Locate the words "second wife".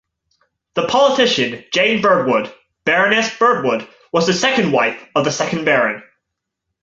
4.33-4.99